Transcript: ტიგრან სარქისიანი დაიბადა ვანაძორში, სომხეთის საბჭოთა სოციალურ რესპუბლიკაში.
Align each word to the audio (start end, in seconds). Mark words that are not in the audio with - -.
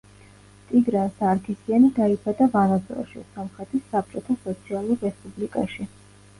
ტიგრან 0.69 1.11
სარქისიანი 1.19 1.91
დაიბადა 1.99 2.49
ვანაძორში, 2.57 3.23
სომხეთის 3.37 3.87
საბჭოთა 3.95 4.41
სოციალურ 4.49 5.07
რესპუბლიკაში. 5.09 5.91